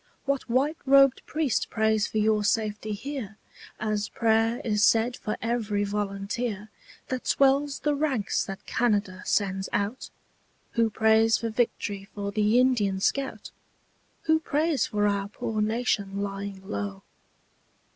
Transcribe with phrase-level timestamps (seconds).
[0.25, 3.37] What white robed priest prays for your safety here,
[3.79, 6.69] As prayer is said for every volunteer
[7.09, 10.09] That swells the ranks that Canada sends out?
[10.71, 13.51] Who prays for vict'ry for the Indian scout?
[14.23, 17.03] Who prays for our poor nation lying low?